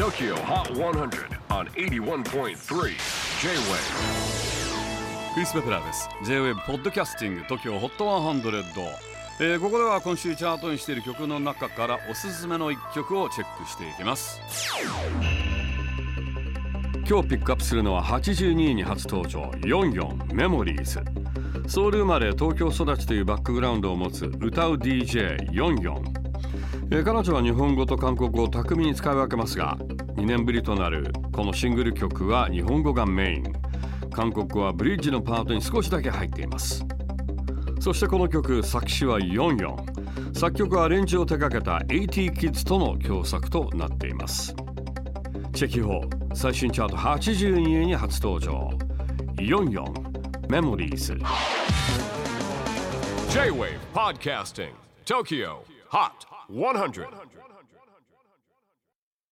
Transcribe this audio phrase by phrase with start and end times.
[0.00, 2.54] TOKYO HOT 100 on 81.3 J-WAVE
[5.34, 6.08] クリス・ベプラーです。
[6.24, 8.64] J-WAVE ポッドキャスティング TOKYO HOT 100、
[9.40, 14.40] えーここでは今週チャートにしている曲の中からおすすめの一曲をチェックしていきます。
[17.06, 21.02] 今日ピックアップするのは82位に初登場44メモリーズ
[21.70, 26.29] ソウル生まれ東京育ちというバックグラウンドを持つ歌う DJ44 えー
[26.90, 29.76] 彼女は日本語と韓国語を巧みに使い分けますが
[30.16, 33.44] 2年ぶりとなるこのシングル曲は日本語がメイン。
[34.10, 36.84] 韓国語はブリッジのパートに少しだけ入っています。
[37.80, 44.54] そしてこの曲作詞は44作曲はアレンジを手掛けた AT キッズとの共作となっています。
[45.54, 48.70] チェキホー最新チャート82位に初登場。
[49.36, 51.14] 44メモリーズ
[53.30, 54.72] J-WAVE PODCASTING
[55.06, 57.04] TOKYO HOT 100